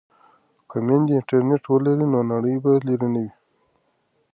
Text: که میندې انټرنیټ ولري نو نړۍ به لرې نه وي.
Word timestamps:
که 0.69 0.77
میندې 0.85 1.13
انټرنیټ 1.17 1.63
ولري 1.67 2.05
نو 2.13 2.19
نړۍ 2.31 2.55
به 2.63 2.71
لرې 2.87 3.07
نه 3.13 3.19
وي. 3.23 3.31